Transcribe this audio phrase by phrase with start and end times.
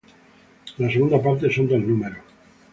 [0.79, 2.23] La segunda parte son dos números.